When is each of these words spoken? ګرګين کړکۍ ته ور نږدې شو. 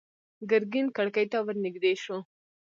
ګرګين 0.49 0.87
کړکۍ 0.97 1.25
ته 1.31 1.37
ور 1.45 1.55
نږدې 1.65 1.93
شو. 2.03 2.17